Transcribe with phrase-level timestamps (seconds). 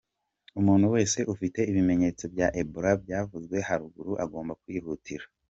[0.59, 5.25] Umuntu wese ufite ibimenyetso bya Ebola byavuzwe haruguru agomba kwihutira.